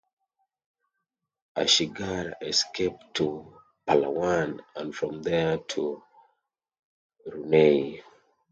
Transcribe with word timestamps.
"Ashigara" 1.55 2.33
escaped 2.41 3.13
to 3.13 3.55
Palawan 3.87 4.59
and 4.75 4.95
from 4.95 5.21
there 5.21 5.57
to 5.59 6.01
Brunei. 7.27 8.01